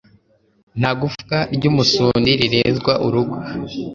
[0.79, 3.37] nta gufwa ry'umusundi rirenzwa urugo